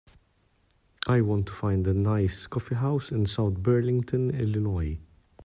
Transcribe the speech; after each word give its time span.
I 1.05 1.21
want 1.21 1.45
to 1.45 1.51
find 1.53 1.85
a 1.85 1.93
nice 1.93 2.47
coffeehouse 2.47 3.11
in 3.11 3.27
South 3.27 3.53
Burlington 3.59 4.31
Illinois 4.31 4.97